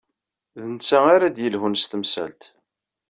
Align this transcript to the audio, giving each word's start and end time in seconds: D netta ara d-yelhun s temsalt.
D 0.59 0.61
netta 0.73 0.97
ara 1.15 1.27
d-yelhun 1.35 1.75
s 1.81 1.83
temsalt. 1.85 2.43